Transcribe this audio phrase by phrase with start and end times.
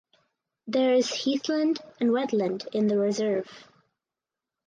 [0.65, 3.67] There is heathland and wetland in the reserve.